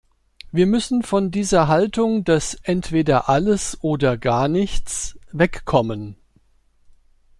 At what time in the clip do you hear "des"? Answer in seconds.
2.23-2.55